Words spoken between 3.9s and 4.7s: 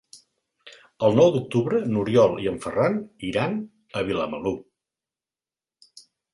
a Vilamalur.